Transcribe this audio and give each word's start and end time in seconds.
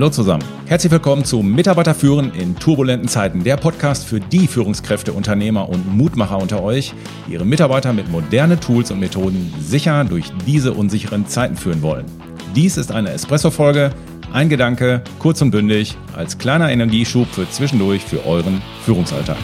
Hallo 0.00 0.08
zusammen. 0.08 0.42
Herzlich 0.64 0.90
willkommen 0.90 1.26
zu 1.26 1.42
Mitarbeiter 1.42 1.94
führen 1.94 2.32
in 2.32 2.56
turbulenten 2.56 3.06
Zeiten, 3.06 3.44
der 3.44 3.58
Podcast 3.58 4.06
für 4.06 4.18
die 4.18 4.46
Führungskräfte, 4.46 5.12
Unternehmer 5.12 5.68
und 5.68 5.94
Mutmacher 5.94 6.38
unter 6.38 6.62
euch, 6.62 6.94
die 7.28 7.34
ihre 7.34 7.44
Mitarbeiter 7.44 7.92
mit 7.92 8.08
modernen 8.08 8.58
Tools 8.58 8.90
und 8.90 8.98
Methoden 8.98 9.52
sicher 9.60 10.02
durch 10.04 10.32
diese 10.46 10.72
unsicheren 10.72 11.26
Zeiten 11.26 11.54
führen 11.54 11.82
wollen. 11.82 12.06
Dies 12.56 12.78
ist 12.78 12.92
eine 12.92 13.10
Espresso-Folge, 13.10 13.90
ein 14.32 14.48
Gedanke, 14.48 15.04
kurz 15.18 15.42
und 15.42 15.50
bündig, 15.50 15.98
als 16.16 16.38
kleiner 16.38 16.70
Energieschub 16.70 17.28
für 17.28 17.46
zwischendurch 17.50 18.02
für 18.02 18.24
euren 18.24 18.62
Führungsalltag. 18.86 19.36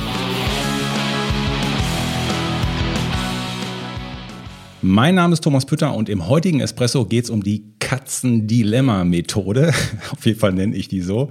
Mein 4.80 5.16
Name 5.16 5.32
ist 5.32 5.42
Thomas 5.44 5.66
Pütter 5.66 5.92
und 5.94 6.08
im 6.08 6.28
heutigen 6.28 6.60
Espresso 6.60 7.04
geht 7.04 7.24
es 7.24 7.30
um 7.30 7.42
die 7.42 7.75
Katzen-Dilemma-Methode. 7.86 9.72
Auf 10.10 10.26
jeden 10.26 10.40
Fall 10.40 10.52
nenne 10.52 10.74
ich 10.74 10.88
die 10.88 11.02
so. 11.02 11.30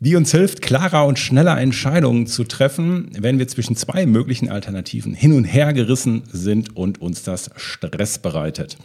Die 0.00 0.16
uns 0.16 0.30
hilft, 0.30 0.62
klarer 0.62 1.06
und 1.06 1.18
schneller 1.18 1.60
Entscheidungen 1.60 2.26
zu 2.26 2.44
treffen, 2.44 3.10
wenn 3.18 3.38
wir 3.38 3.46
zwischen 3.48 3.76
zwei 3.76 4.06
möglichen 4.06 4.48
Alternativen 4.48 5.12
hin 5.12 5.34
und 5.34 5.44
her 5.44 5.74
gerissen 5.74 6.22
sind 6.32 6.74
und 6.74 7.02
uns 7.02 7.22
das 7.22 7.50
Stress 7.56 8.18
bereitet. 8.18 8.78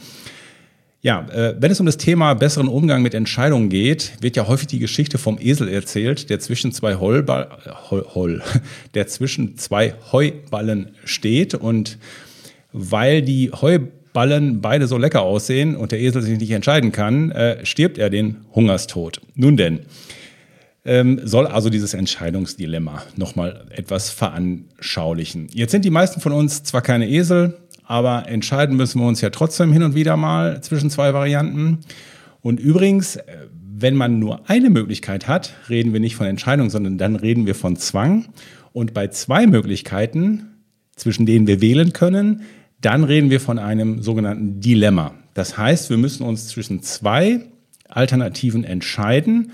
Ja, 1.01 1.25
äh, 1.29 1.55
wenn 1.57 1.71
es 1.71 1.79
um 1.79 1.85
das 1.85 1.95
Thema 1.95 2.33
besseren 2.33 2.67
Umgang 2.67 3.01
mit 3.01 3.13
Entscheidungen 3.13 3.69
geht, 3.69 4.11
wird 4.19 4.35
ja 4.35 4.47
häufig 4.47 4.67
die 4.67 4.79
Geschichte 4.79 5.17
vom 5.17 5.37
Esel 5.39 5.69
erzählt, 5.69 6.29
der 6.29 6.41
zwischen 6.41 6.73
zwei 6.73 6.95
Heulball, 6.95 7.47
Heul, 7.89 8.05
Heul, 8.13 8.43
der 8.93 9.07
zwischen 9.07 9.57
zwei 9.57 9.95
Heuballen 10.11 10.91
steht 11.05 11.55
und 11.55 11.97
weil 12.73 13.21
die 13.21 13.51
Heuballen 13.51 13.98
beide 14.13 14.87
so 14.87 14.97
lecker 14.97 15.21
aussehen 15.21 15.75
und 15.75 15.91
der 15.91 15.99
Esel 15.99 16.21
sich 16.21 16.39
nicht 16.39 16.51
entscheiden 16.51 16.91
kann, 16.91 17.31
äh, 17.31 17.65
stirbt 17.65 17.97
er 17.97 18.09
den 18.09 18.37
Hungerstod. 18.53 19.21
Nun 19.35 19.57
denn, 19.57 19.81
ähm, 20.85 21.19
soll 21.23 21.45
also 21.45 21.69
dieses 21.69 21.93
Entscheidungsdilemma 21.93 23.03
nochmal 23.15 23.65
etwas 23.69 24.09
veranschaulichen. 24.09 25.47
Jetzt 25.53 25.71
sind 25.71 25.85
die 25.85 25.89
meisten 25.89 26.21
von 26.21 26.31
uns 26.31 26.63
zwar 26.63 26.81
keine 26.81 27.09
Esel, 27.09 27.57
aber 27.83 28.27
entscheiden 28.27 28.77
müssen 28.77 29.01
wir 29.01 29.07
uns 29.07 29.21
ja 29.21 29.29
trotzdem 29.29 29.73
hin 29.73 29.83
und 29.83 29.95
wieder 29.95 30.15
mal 30.15 30.61
zwischen 30.61 30.89
zwei 30.89 31.13
Varianten. 31.13 31.79
Und 32.41 32.59
übrigens, 32.59 33.17
äh, 33.17 33.23
wenn 33.81 33.95
man 33.95 34.19
nur 34.19 34.49
eine 34.49 34.69
Möglichkeit 34.69 35.27
hat, 35.27 35.53
reden 35.69 35.93
wir 35.93 35.99
nicht 35.99 36.15
von 36.15 36.27
Entscheidung, 36.27 36.69
sondern 36.69 36.97
dann 36.97 37.15
reden 37.15 37.45
wir 37.45 37.55
von 37.55 37.75
Zwang. 37.77 38.27
Und 38.73 38.93
bei 38.93 39.07
zwei 39.07 39.47
Möglichkeiten, 39.47 40.47
zwischen 40.95 41.25
denen 41.25 41.47
wir 41.47 41.61
wählen 41.61 41.93
können, 41.93 42.41
dann 42.81 43.03
reden 43.03 43.29
wir 43.29 43.39
von 43.39 43.59
einem 43.59 44.01
sogenannten 44.01 44.59
Dilemma. 44.59 45.13
Das 45.33 45.57
heißt, 45.57 45.89
wir 45.89 45.97
müssen 45.97 46.23
uns 46.23 46.47
zwischen 46.47 46.81
zwei 46.81 47.41
Alternativen 47.87 48.63
entscheiden. 48.63 49.51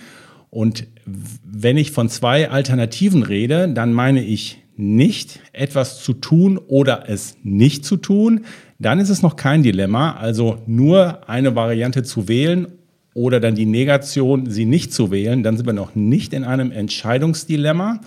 Und 0.50 0.88
wenn 1.06 1.78
ich 1.78 1.92
von 1.92 2.10
zwei 2.10 2.50
Alternativen 2.50 3.24
rede, 3.24 3.70
dann 3.70 3.94
meine 3.94 4.24
ich 4.24 4.62
nicht 4.78 5.40
etwas 5.54 6.04
zu 6.04 6.14
tun 6.14 6.58
oder 6.58 7.10
es 7.10 7.38
nicht 7.44 7.86
zu 7.86 7.98
tun. 7.98 8.42
Dann 8.78 9.00
ist 9.00 9.10
es 9.10 9.22
noch 9.22 9.36
kein 9.36 9.64
Dilemma. 9.64 10.16
Also 10.16 10.62
nur 10.68 11.30
eine 11.30 11.56
Variante 11.56 12.04
zu 12.04 12.28
wählen 12.28 12.68
oder 13.14 13.40
dann 13.40 13.56
die 13.56 13.66
Negation, 13.66 14.50
sie 14.50 14.66
nicht 14.66 14.94
zu 14.94 15.12
wählen. 15.12 15.44
Dann 15.44 15.56
sind 15.56 15.66
wir 15.66 15.74
noch 15.74 15.96
nicht 15.96 16.34
in 16.34 16.44
einem 16.44 16.72
Entscheidungsdilemma 16.72 18.02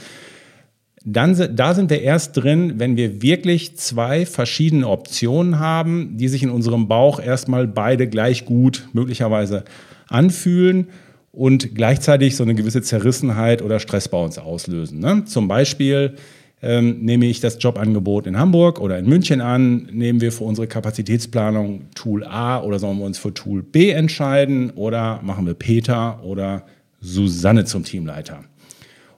dann, 1.13 1.57
da 1.57 1.75
sind 1.75 1.91
wir 1.91 2.03
erst 2.03 2.37
drin, 2.37 2.75
wenn 2.77 2.97
wir 2.97 3.23
wirklich 3.23 3.77
zwei 3.77 4.27
verschiedene 4.27 4.87
Optionen 4.87 5.59
haben, 5.59 6.17
die 6.17 6.29
sich 6.29 6.43
in 6.43 6.51
unserem 6.51 6.87
Bauch 6.87 7.19
erstmal 7.21 7.67
beide 7.67 8.09
gleich 8.09 8.45
gut 8.45 8.89
möglicherweise 8.93 9.65
anfühlen 10.09 10.89
und 11.33 11.75
gleichzeitig 11.75 12.37
so 12.37 12.43
eine 12.43 12.55
gewisse 12.55 12.83
Zerrissenheit 12.83 13.63
oder 13.63 13.81
Stress 13.81 14.09
bei 14.09 14.23
uns 14.23 14.39
auslösen. 14.39 14.99
Ne? 14.99 15.25
Zum 15.25 15.49
Beispiel 15.49 16.15
ähm, 16.61 16.99
nehme 17.01 17.27
ich 17.27 17.41
das 17.41 17.57
Jobangebot 17.61 18.27
in 18.27 18.39
Hamburg 18.39 18.81
oder 18.81 18.99
in 18.99 19.09
München 19.09 19.41
an, 19.41 19.89
nehmen 19.93 20.21
wir 20.21 20.33
für 20.33 20.45
unsere 20.45 20.67
Kapazitätsplanung 20.67 21.87
Tool 21.95 22.25
A 22.25 22.61
oder 22.61 22.79
sollen 22.79 22.99
wir 22.99 23.07
uns 23.07 23.19
für 23.19 23.33
Tool 23.33 23.63
B 23.63 23.91
entscheiden 23.91 24.71
oder 24.71 25.21
machen 25.23 25.47
wir 25.47 25.55
Peter 25.55 26.23
oder 26.23 26.65
Susanne 27.01 27.65
zum 27.65 27.85
Teamleiter. 27.85 28.41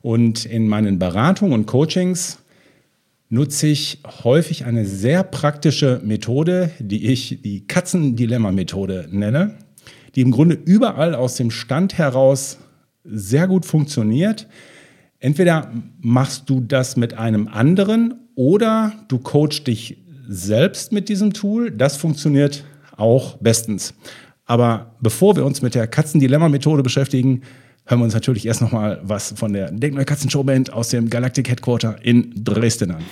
Und 0.03 0.47
in 0.47 0.69
meinen 0.69 0.99
Beratungen 0.99 1.53
und 1.53 1.67
Coachings 1.67 2.39
nutze 3.29 3.69
ich 3.69 4.01
häufig 4.25 4.65
eine 4.65 4.85
sehr 4.85 5.23
praktische 5.23 6.01
Methode, 6.05 6.71
die 6.79 7.07
ich 7.07 7.41
die 7.43 7.67
Katzendilemma-Methode 7.67 9.09
nenne, 9.11 9.55
die 10.15 10.23
im 10.23 10.33
Grunde 10.33 10.59
überall 10.65 11.15
aus 11.15 11.37
dem 11.37 11.51
Stand 11.51 11.97
heraus 11.97 12.59
sehr 13.05 13.47
gut 13.47 13.65
funktioniert. 13.65 14.49
Entweder 15.19 15.71
machst 16.01 16.51
du 16.51 16.61
das 16.61 16.97
mit 16.97 17.15
einem 17.15 17.47
anderen 17.47 18.15
oder 18.35 18.93
du 19.09 19.19
coachst 19.19 19.67
dich 19.67 19.99
selbst 20.29 20.93
mit 20.93 21.09
diesem 21.09 21.33
Tool. 21.33 21.71
Das 21.71 21.97
funktioniert 21.97 22.65
auch 22.97 23.37
bestens. 23.37 23.95
Aber 24.45 24.97
bevor 25.01 25.37
wir 25.37 25.45
uns 25.45 25.63
mit 25.63 25.75
der 25.75 25.87
Katzendilemma-Methode 25.87 26.83
beschäftigen, 26.83 27.43
hören 27.91 28.01
wir 28.01 28.05
uns 28.05 28.15
natürlich 28.15 28.47
erst 28.47 28.61
nochmal 28.61 29.01
was 29.03 29.35
von 29.37 29.53
der 29.53 29.73
Denkneue 29.73 30.05
Katzen 30.05 30.31
Showband 30.31 30.73
aus 30.73 30.91
dem 30.91 31.11
Galactic 31.11 31.49
Headquarter 31.49 31.97
in 32.03 32.33
Dresden 32.37 32.93
an. 32.93 33.05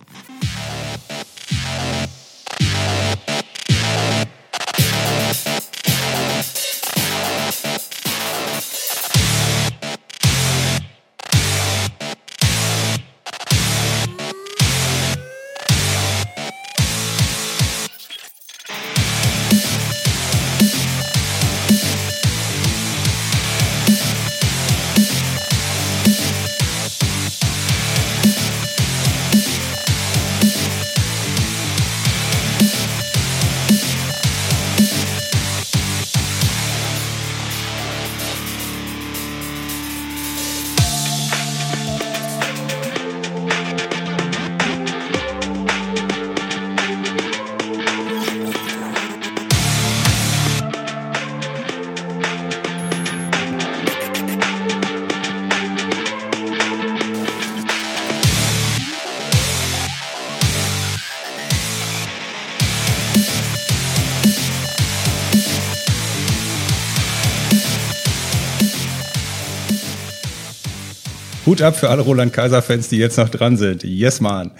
Hut 71.48 71.62
ab 71.62 71.76
für 71.76 71.88
alle 71.88 72.02
Roland 72.02 72.34
Kaiser-Fans, 72.34 72.90
die 72.90 72.98
jetzt 72.98 73.16
noch 73.16 73.30
dran 73.30 73.56
sind. 73.56 73.82
Yes, 73.82 74.20
man. 74.20 74.50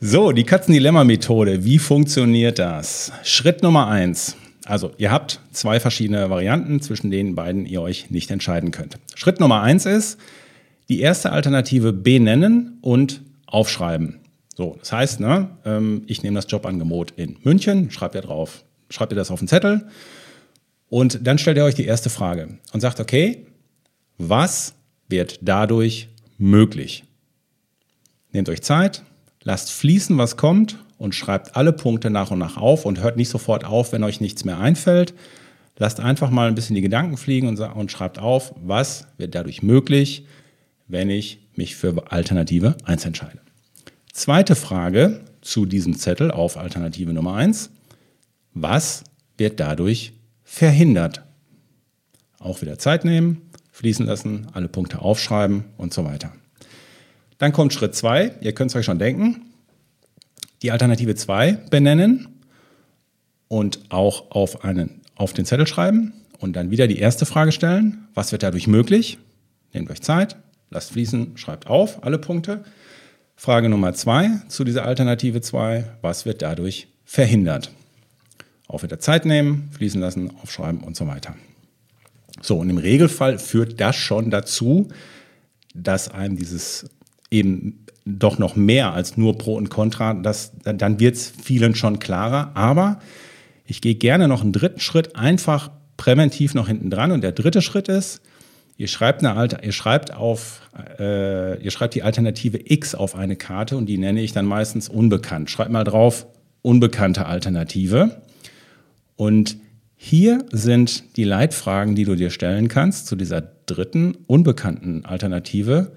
So, 0.00 0.30
die 0.30 0.44
Katzendilemma-Methode. 0.44 1.64
Wie 1.64 1.80
funktioniert 1.80 2.60
das? 2.60 3.10
Schritt 3.24 3.64
Nummer 3.64 3.88
eins. 3.88 4.36
Also, 4.64 4.92
ihr 4.98 5.10
habt 5.10 5.40
zwei 5.50 5.80
verschiedene 5.80 6.30
Varianten, 6.30 6.80
zwischen 6.80 7.10
denen 7.10 7.34
beiden 7.34 7.66
ihr 7.66 7.82
euch 7.82 8.10
nicht 8.10 8.30
entscheiden 8.30 8.70
könnt. 8.70 8.98
Schritt 9.16 9.40
Nummer 9.40 9.62
eins 9.62 9.84
ist, 9.84 10.20
die 10.88 11.00
erste 11.00 11.32
Alternative 11.32 11.92
benennen 11.92 12.78
und 12.82 13.20
aufschreiben. 13.46 14.20
So, 14.56 14.76
das 14.78 14.92
heißt, 14.92 15.18
ne, 15.18 15.50
ähm, 15.64 16.04
ich 16.06 16.22
nehme 16.22 16.36
das 16.36 16.48
Jobangebot 16.48 17.14
in 17.16 17.36
München, 17.42 17.90
schreibt 17.90 18.14
ihr 18.14 18.22
drauf, 18.22 18.62
schreibt 18.90 19.10
ihr 19.10 19.16
das 19.16 19.32
auf 19.32 19.40
den 19.40 19.48
Zettel 19.48 19.88
und 20.88 21.26
dann 21.26 21.38
stellt 21.38 21.56
ihr 21.56 21.64
euch 21.64 21.74
die 21.74 21.86
erste 21.86 22.10
Frage 22.10 22.58
und 22.72 22.78
sagt, 22.78 23.00
okay, 23.00 23.44
was 24.18 24.74
wird 25.08 25.40
dadurch 25.42 26.08
möglich. 26.38 27.04
Nehmt 28.32 28.48
euch 28.48 28.62
Zeit, 28.62 29.02
lasst 29.42 29.70
fließen, 29.70 30.16
was 30.16 30.36
kommt 30.36 30.78
und 30.96 31.14
schreibt 31.14 31.56
alle 31.56 31.72
Punkte 31.72 32.10
nach 32.10 32.30
und 32.30 32.38
nach 32.38 32.56
auf 32.56 32.84
und 32.86 33.00
hört 33.00 33.16
nicht 33.16 33.28
sofort 33.28 33.64
auf, 33.64 33.92
wenn 33.92 34.04
euch 34.04 34.20
nichts 34.20 34.44
mehr 34.44 34.58
einfällt. 34.58 35.14
Lasst 35.76 36.00
einfach 36.00 36.30
mal 36.30 36.48
ein 36.48 36.54
bisschen 36.54 36.74
die 36.74 36.82
Gedanken 36.82 37.16
fliegen 37.16 37.56
und, 37.56 37.92
schreibt 37.92 38.18
auf, 38.18 38.52
was 38.56 39.06
wird 39.16 39.34
dadurch 39.34 39.62
möglich, 39.62 40.26
wenn 40.88 41.08
ich 41.08 41.46
mich 41.54 41.76
für 41.76 42.10
Alternative 42.10 42.76
1 42.84 43.04
entscheide. 43.04 43.40
Zweite 44.12 44.56
Frage 44.56 45.20
zu 45.40 45.66
diesem 45.66 45.96
Zettel 45.96 46.30
auf 46.32 46.56
Alternative 46.56 47.12
Nummer 47.12 47.34
1. 47.34 47.70
Was 48.54 49.04
wird 49.36 49.60
dadurch 49.60 50.14
verhindert? 50.42 51.22
Auch 52.40 52.60
wieder 52.60 52.78
Zeit 52.78 53.04
nehmen, 53.04 53.42
fließen 53.78 54.06
lassen, 54.06 54.48
alle 54.54 54.66
Punkte 54.66 55.00
aufschreiben 55.00 55.64
und 55.76 55.94
so 55.94 56.04
weiter. 56.04 56.32
Dann 57.38 57.52
kommt 57.52 57.72
Schritt 57.72 57.94
2, 57.94 58.32
ihr 58.40 58.52
könnt 58.52 58.72
es 58.72 58.76
euch 58.76 58.84
schon 58.84 58.98
denken, 58.98 59.42
die 60.62 60.72
Alternative 60.72 61.14
2 61.14 61.52
benennen 61.70 62.26
und 63.46 63.78
auch 63.90 64.32
auf, 64.32 64.64
einen, 64.64 65.02
auf 65.14 65.32
den 65.32 65.44
Zettel 65.44 65.68
schreiben 65.68 66.12
und 66.40 66.56
dann 66.56 66.72
wieder 66.72 66.88
die 66.88 66.98
erste 66.98 67.24
Frage 67.24 67.52
stellen, 67.52 68.08
was 68.14 68.32
wird 68.32 68.42
dadurch 68.42 68.66
möglich? 68.66 69.18
Nehmt 69.72 69.90
euch 69.92 70.02
Zeit, 70.02 70.34
lasst 70.70 70.90
fließen, 70.90 71.36
schreibt 71.36 71.68
auf 71.68 72.02
alle 72.02 72.18
Punkte. 72.18 72.64
Frage 73.36 73.68
Nummer 73.68 73.94
2 73.94 74.28
zu 74.48 74.64
dieser 74.64 74.84
Alternative 74.84 75.40
2, 75.40 75.84
was 76.02 76.26
wird 76.26 76.42
dadurch 76.42 76.88
verhindert? 77.04 77.70
Auch 78.66 78.82
wieder 78.82 78.98
Zeit 78.98 79.24
nehmen, 79.24 79.70
fließen 79.70 80.00
lassen, 80.00 80.32
aufschreiben 80.42 80.80
und 80.80 80.96
so 80.96 81.06
weiter. 81.06 81.36
So, 82.40 82.58
und 82.58 82.70
im 82.70 82.78
Regelfall 82.78 83.38
führt 83.38 83.80
das 83.80 83.96
schon 83.96 84.30
dazu, 84.30 84.88
dass 85.74 86.08
einem 86.08 86.36
dieses 86.36 86.86
eben 87.30 87.84
doch 88.04 88.38
noch 88.38 88.56
mehr 88.56 88.92
als 88.92 89.16
nur 89.16 89.36
Pro 89.36 89.54
und 89.54 89.68
Contra, 89.68 90.14
das, 90.14 90.52
dann 90.62 90.98
wird 90.98 91.16
es 91.16 91.32
vielen 91.42 91.74
schon 91.74 91.98
klarer. 91.98 92.52
Aber 92.54 93.00
ich 93.66 93.80
gehe 93.80 93.94
gerne 93.94 94.28
noch 94.28 94.42
einen 94.42 94.52
dritten 94.52 94.80
Schritt 94.80 95.14
einfach 95.14 95.70
präventiv 95.96 96.54
noch 96.54 96.68
hinten 96.68 96.90
dran. 96.90 97.12
Und 97.12 97.20
der 97.20 97.32
dritte 97.32 97.60
Schritt 97.60 97.88
ist, 97.88 98.22
ihr 98.78 98.88
schreibt 98.88 99.22
eine 99.22 99.36
Alter, 99.36 99.62
ihr 99.62 99.72
schreibt 99.72 100.14
auf, 100.14 100.62
äh, 100.98 101.62
ihr 101.62 101.70
schreibt 101.70 101.94
die 101.94 102.02
Alternative 102.02 102.58
X 102.64 102.94
auf 102.94 103.14
eine 103.14 103.36
Karte 103.36 103.76
und 103.76 103.86
die 103.86 103.98
nenne 103.98 104.22
ich 104.22 104.32
dann 104.32 104.46
meistens 104.46 104.88
unbekannt. 104.88 105.50
Schreibt 105.50 105.70
mal 105.70 105.84
drauf 105.84 106.26
unbekannte 106.62 107.26
Alternative. 107.26 108.22
Und 109.16 109.58
hier 110.00 110.46
sind 110.52 111.16
die 111.16 111.24
Leitfragen, 111.24 111.96
die 111.96 112.04
du 112.04 112.14
dir 112.14 112.30
stellen 112.30 112.68
kannst 112.68 113.08
zu 113.08 113.16
dieser 113.16 113.40
dritten 113.40 114.16
unbekannten 114.28 115.04
Alternative. 115.04 115.90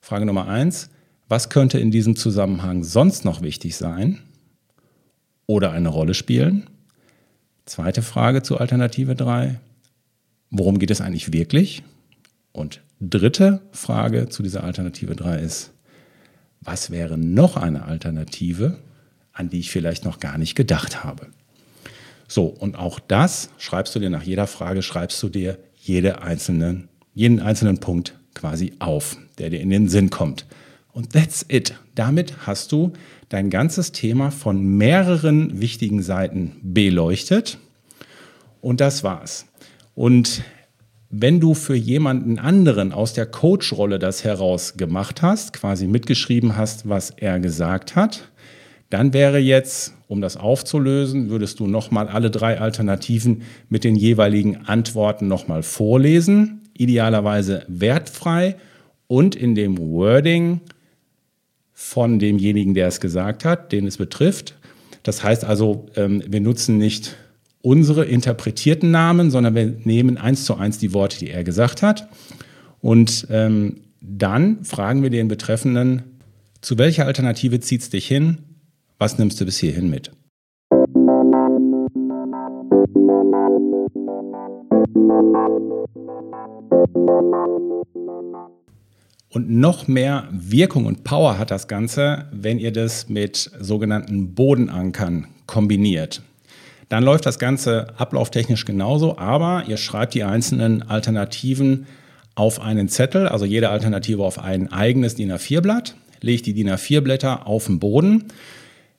Frage 0.00 0.26
Nummer 0.26 0.46
eins. 0.46 0.90
Was 1.28 1.50
könnte 1.50 1.80
in 1.80 1.90
diesem 1.90 2.14
Zusammenhang 2.14 2.84
sonst 2.84 3.24
noch 3.24 3.42
wichtig 3.42 3.76
sein 3.76 4.20
oder 5.46 5.72
eine 5.72 5.88
Rolle 5.88 6.14
spielen? 6.14 6.70
Zweite 7.66 8.00
Frage 8.00 8.42
zu 8.42 8.58
Alternative 8.58 9.16
3. 9.16 9.58
Worum 10.50 10.78
geht 10.78 10.92
es 10.92 11.00
eigentlich 11.00 11.32
wirklich? 11.32 11.82
Und 12.52 12.80
dritte 13.00 13.60
Frage 13.72 14.28
zu 14.28 14.44
dieser 14.44 14.62
Alternative 14.62 15.16
3 15.16 15.40
ist, 15.40 15.72
was 16.60 16.92
wäre 16.92 17.18
noch 17.18 17.56
eine 17.56 17.84
Alternative, 17.84 18.78
an 19.32 19.50
die 19.50 19.58
ich 19.58 19.70
vielleicht 19.72 20.04
noch 20.04 20.20
gar 20.20 20.38
nicht 20.38 20.54
gedacht 20.54 21.02
habe? 21.02 21.26
So, 22.28 22.44
und 22.44 22.78
auch 22.78 23.00
das 23.00 23.48
schreibst 23.58 23.94
du 23.94 23.98
dir 23.98 24.10
nach 24.10 24.22
jeder 24.22 24.46
Frage, 24.46 24.82
schreibst 24.82 25.20
du 25.22 25.30
dir 25.30 25.58
jede 25.74 26.22
einzelnen, 26.22 26.88
jeden 27.14 27.40
einzelnen 27.40 27.78
Punkt 27.78 28.14
quasi 28.34 28.74
auf, 28.78 29.16
der 29.38 29.50
dir 29.50 29.60
in 29.60 29.70
den 29.70 29.88
Sinn 29.88 30.10
kommt. 30.10 30.46
Und 30.92 31.14
that's 31.14 31.44
it. 31.48 31.74
Damit 31.94 32.46
hast 32.46 32.70
du 32.70 32.92
dein 33.28 33.50
ganzes 33.50 33.92
Thema 33.92 34.30
von 34.30 34.62
mehreren 34.62 35.60
wichtigen 35.60 36.02
Seiten 36.02 36.56
beleuchtet. 36.62 37.58
Und 38.60 38.80
das 38.80 39.04
war's. 39.04 39.46
Und 39.94 40.42
wenn 41.10 41.40
du 41.40 41.54
für 41.54 41.74
jemanden 41.74 42.38
anderen 42.38 42.92
aus 42.92 43.14
der 43.14 43.26
Coach-Rolle 43.26 43.98
das 43.98 44.24
heraus 44.24 44.76
gemacht 44.76 45.22
hast, 45.22 45.54
quasi 45.54 45.86
mitgeschrieben 45.86 46.56
hast, 46.56 46.88
was 46.88 47.10
er 47.10 47.40
gesagt 47.40 47.96
hat, 47.96 48.30
dann 48.90 49.12
wäre 49.12 49.38
jetzt, 49.38 49.94
um 50.06 50.20
das 50.20 50.36
aufzulösen, 50.36 51.28
würdest 51.28 51.60
du 51.60 51.66
nochmal 51.66 52.08
alle 52.08 52.30
drei 52.30 52.58
Alternativen 52.60 53.42
mit 53.68 53.84
den 53.84 53.96
jeweiligen 53.96 54.66
Antworten 54.66 55.28
nochmal 55.28 55.62
vorlesen, 55.62 56.62
idealerweise 56.74 57.64
wertfrei 57.68 58.56
und 59.06 59.34
in 59.34 59.54
dem 59.54 59.78
Wording 59.78 60.60
von 61.72 62.18
demjenigen, 62.18 62.74
der 62.74 62.88
es 62.88 63.00
gesagt 63.00 63.44
hat, 63.44 63.72
den 63.72 63.86
es 63.86 63.98
betrifft. 63.98 64.56
Das 65.02 65.22
heißt 65.22 65.44
also, 65.44 65.86
ähm, 65.96 66.22
wir 66.26 66.40
nutzen 66.40 66.78
nicht 66.78 67.16
unsere 67.60 68.04
interpretierten 68.04 68.90
Namen, 68.90 69.30
sondern 69.30 69.54
wir 69.54 69.74
nehmen 69.84 70.16
eins 70.16 70.44
zu 70.44 70.56
eins 70.56 70.78
die 70.78 70.92
Worte, 70.92 71.18
die 71.18 71.30
er 71.30 71.44
gesagt 71.44 71.82
hat. 71.82 72.08
Und 72.80 73.26
ähm, 73.30 73.80
dann 74.00 74.64
fragen 74.64 75.02
wir 75.02 75.10
den 75.10 75.28
Betreffenden, 75.28 76.02
zu 76.60 76.78
welcher 76.78 77.06
Alternative 77.06 77.60
zieht 77.60 77.82
es 77.82 77.90
dich 77.90 78.06
hin? 78.06 78.38
Was 79.00 79.16
nimmst 79.16 79.40
du 79.40 79.44
bis 79.44 79.58
hierhin 79.58 79.88
mit? 79.88 80.10
Und 89.30 89.50
noch 89.50 89.86
mehr 89.86 90.26
Wirkung 90.32 90.86
und 90.86 91.04
Power 91.04 91.38
hat 91.38 91.52
das 91.52 91.68
Ganze, 91.68 92.26
wenn 92.32 92.58
ihr 92.58 92.72
das 92.72 93.08
mit 93.08 93.52
sogenannten 93.60 94.34
Bodenankern 94.34 95.28
kombiniert. 95.46 96.22
Dann 96.88 97.04
läuft 97.04 97.24
das 97.24 97.38
Ganze 97.38 97.94
ablauftechnisch 97.98 98.64
genauso, 98.64 99.16
aber 99.16 99.62
ihr 99.68 99.76
schreibt 99.76 100.14
die 100.14 100.24
einzelnen 100.24 100.82
Alternativen 100.82 101.86
auf 102.34 102.60
einen 102.60 102.88
Zettel, 102.88 103.28
also 103.28 103.44
jede 103.44 103.68
Alternative 103.68 104.24
auf 104.24 104.40
ein 104.40 104.72
eigenes 104.72 105.14
DIN 105.14 105.30
A4-Blatt, 105.30 105.94
legt 106.20 106.46
die 106.46 106.54
DIN 106.54 106.70
A4-Blätter 106.70 107.46
auf 107.46 107.66
den 107.66 107.78
Boden. 107.78 108.24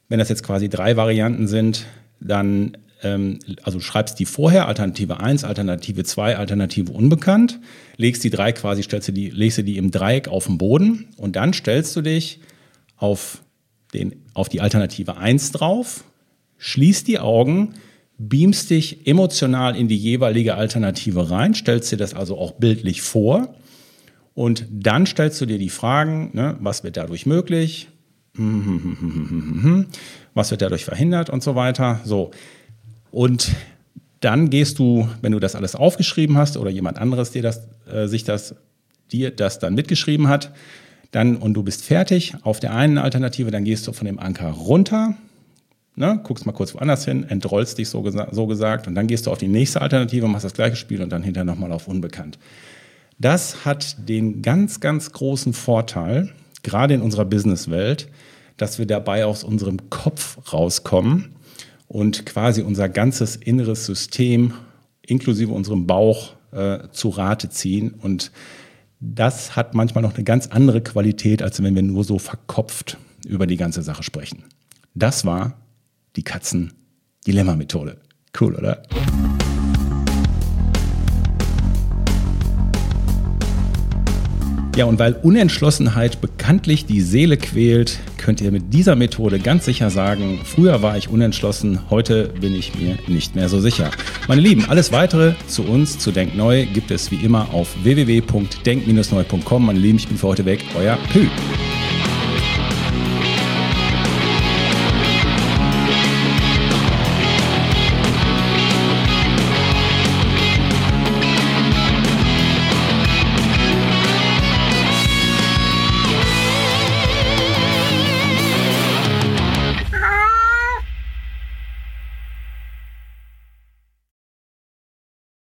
Wenn 0.10 0.20
das 0.20 0.30
jetzt 0.30 0.44
quasi 0.44 0.70
drei 0.70 0.98
Varianten 0.98 1.48
sind, 1.48 1.86
dann 2.20 2.78
ähm, 3.04 3.40
also 3.64 3.80
schreibst 3.80 4.20
die 4.20 4.26
vorher, 4.26 4.68
Alternative 4.68 5.20
1, 5.20 5.44
Alternative 5.44 6.04
2, 6.04 6.38
Alternative 6.38 6.92
unbekannt, 6.92 7.60
legst 7.98 8.24
die 8.24 8.30
drei 8.30 8.52
quasi, 8.52 8.84
stellst 8.84 9.08
du 9.08 9.12
die, 9.12 9.30
legst 9.30 9.60
du 9.60 9.64
die 9.64 9.78
im 9.78 9.92
Dreieck 9.92 10.28
auf 10.28 10.48
den 10.48 10.58
Boden 10.58 11.08
und 11.18 11.36
dann 11.36 11.54
stellst 11.54 11.96
du 11.96 12.02
dich 12.02 12.40
auf, 12.98 13.44
den, 13.94 14.16
auf 14.34 14.50
die 14.50 14.62
Alternative 14.62 15.18
1 15.18 15.52
drauf, 15.52 16.04
schließt 16.58 17.08
die 17.08 17.20
Augen, 17.20 17.76
beamst 18.18 18.70
dich 18.70 19.08
emotional 19.08 19.78
in 19.78 19.88
die 19.88 19.98
jeweilige 19.98 20.56
Alternative 20.56 21.32
rein, 21.32 21.54
stellst 21.54 21.92
dir 21.92 21.98
das 21.98 22.14
also 22.14 22.38
auch 22.38 22.54
bildlich 22.54 23.02
vor 23.02 23.56
und 24.34 24.66
dann 24.70 25.06
stellst 25.06 25.40
du 25.40 25.46
dir 25.46 25.58
die 25.58 25.70
Fragen, 25.70 26.32
ne, 26.34 26.58
was 26.60 26.84
wird 26.84 26.98
dadurch 26.98 27.26
möglich, 27.26 27.88
was 30.34 30.52
wird 30.52 30.62
dadurch 30.62 30.86
verhindert 30.86 31.30
und 31.30 31.44
so 31.44 31.56
weiter. 31.56 32.00
So, 32.04 32.32
und 33.12 33.52
dann 34.20 34.50
gehst 34.50 34.80
du, 34.80 35.08
wenn 35.22 35.32
du 35.32 35.40
das 35.40 35.56
alles 35.56 35.76
aufgeschrieben 35.76 36.38
hast 36.38 36.58
oder 36.58 36.70
jemand 36.70 36.98
anderes 36.98 37.32
dir 37.32 37.42
das, 37.42 37.68
äh, 37.92 38.08
sich 38.08 38.24
das, 38.24 38.56
dir 39.12 39.32
das 39.32 39.60
dann 39.60 39.74
mitgeschrieben 39.76 40.28
hat, 40.28 40.52
dann 41.12 41.38
und 41.38 41.54
du 41.54 41.64
bist 41.64 41.84
fertig 41.84 42.36
auf 42.44 42.60
der 42.60 42.76
einen 42.76 42.98
Alternative, 42.98 43.52
dann 43.52 43.64
gehst 43.64 43.88
du 43.88 43.94
von 43.94 44.06
dem 44.06 44.20
Anker 44.20 44.50
runter, 44.50 45.16
ne, 45.96 46.20
guckst 46.24 46.46
mal 46.46 46.52
kurz 46.52 46.76
woanders 46.76 47.06
hin, 47.06 47.26
entrollst 47.28 47.78
dich 47.78 47.90
so, 47.90 48.02
gesa 48.02 48.28
so 48.32 48.46
gesagt 48.46 48.88
und 48.88 48.96
dann 48.96 49.08
gehst 49.08 49.26
du 49.26 49.32
auf 49.32 49.38
die 49.38 49.48
nächste 49.48 49.82
Alternative, 49.82 50.28
machst 50.28 50.46
das 50.46 50.54
gleiche 50.54 50.76
Spiel 50.76 51.02
und 51.02 51.10
dann 51.10 51.24
hinterher 51.24 51.46
nochmal 51.46 51.72
auf 51.72 51.88
Unbekannt. 51.88 52.38
Das 53.18 53.66
hat 53.66 54.08
den 54.08 54.42
ganz, 54.42 54.80
ganz 54.80 55.12
großen 55.12 55.54
Vorteil, 55.54 56.32
gerade 56.64 56.94
in 56.94 57.02
unserer 57.02 57.26
Businesswelt, 57.26 58.10
dass 58.58 58.80
wir 58.80 58.86
dabei 58.86 59.26
aus 59.26 59.44
unserem 59.44 59.90
Kopf 59.90 60.54
rauskommen 60.54 61.36
und 61.88 62.26
quasi 62.26 62.62
unser 62.62 62.90
ganzes 62.90 63.36
inneres 63.36 63.86
System 63.86 64.54
inklusive 65.02 65.52
unserem 65.52 65.88
Bauch 65.88 66.34
äh, 66.52 66.90
zu 66.92 67.10
Rate 67.10 67.50
ziehen. 67.50 67.94
Und 67.94 68.32
das 69.00 69.56
hat 69.56 69.74
manchmal 69.74 70.04
noch 70.04 70.16
eine 70.16 70.24
ganz 70.24 70.48
andere 70.48 70.82
Qualität, 70.82 71.42
als 71.42 71.62
wenn 71.64 71.76
wir 71.76 71.82
nur 71.82 72.04
so 72.04 72.20
verkopft 72.20 72.98
über 73.26 73.48
die 73.48 73.58
ganze 73.58 73.82
Sache 73.82 74.04
sprechen. 74.04 74.44
Das 74.94 75.26
war 75.26 75.58
die 76.16 76.24
Katzen-Dilemma-Methode. 76.24 77.98
Cool, 78.40 78.56
oder? 78.56 78.84
Ja, 84.80 84.86
und 84.86 84.98
weil 84.98 85.12
Unentschlossenheit 85.12 86.22
bekanntlich 86.22 86.86
die 86.86 87.02
Seele 87.02 87.36
quält, 87.36 88.00
könnt 88.16 88.40
ihr 88.40 88.50
mit 88.50 88.74
dieser 88.74 88.96
Methode 88.96 89.38
ganz 89.38 89.66
sicher 89.66 89.90
sagen, 89.90 90.40
früher 90.46 90.82
war 90.82 90.96
ich 90.96 91.10
unentschlossen, 91.10 91.82
heute 91.90 92.30
bin 92.40 92.56
ich 92.56 92.80
mir 92.80 92.98
nicht 93.08 93.36
mehr 93.36 93.50
so 93.50 93.60
sicher. 93.60 93.92
Meine 94.30 94.40
Lieben, 94.40 94.64
alles 94.70 94.94
weitere 94.94 95.34
zu 95.48 95.64
uns, 95.64 96.00
zu 96.00 96.14
Denk 96.14 96.34
Neu, 96.38 96.66
gibt 96.66 96.92
es 96.92 97.12
wie 97.12 97.18
immer 97.18 97.54
auf 97.54 97.76
www.denk-neu.com. 97.84 99.66
Meine 99.66 99.80
Lieben, 99.80 99.98
ich 99.98 100.08
bin 100.08 100.18
für 100.18 100.28
heute 100.28 100.46
weg, 100.46 100.64
euer 100.78 100.98
Pü. 101.12 101.28